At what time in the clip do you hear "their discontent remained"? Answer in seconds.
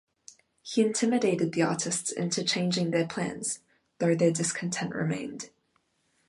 4.15-5.51